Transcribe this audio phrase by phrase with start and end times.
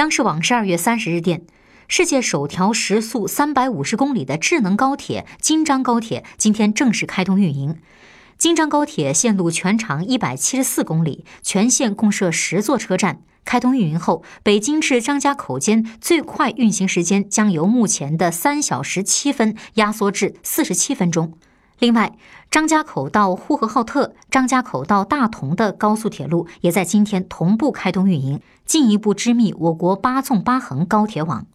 [0.00, 1.42] 央视网十二月三十日电，
[1.86, 7.76] 世界首条时速三百五十公里的智能高铁京张高铁今天正式开通运营。
[8.38, 13.20] 京张高铁线路全长一百七十四公里，全线共设十座车站。
[13.44, 21.34] 开通运营后，北京至张家口间最快运行时间将由目前的三小时七分压缩至四十七分钟。
[21.80, 22.12] 另外，
[22.50, 31.46] 张家口到呼和浩特、张家口到大同的高速铁路也在今天同步开通运营，进一步织密我国“八纵八横”高铁网。